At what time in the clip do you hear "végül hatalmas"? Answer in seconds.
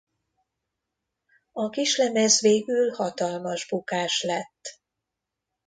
2.41-3.67